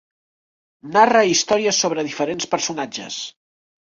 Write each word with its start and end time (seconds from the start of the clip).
Narra 0.95 1.21
històries 1.33 1.83
sobre 1.85 2.05
diferents 2.09 2.49
personatges. 2.55 3.21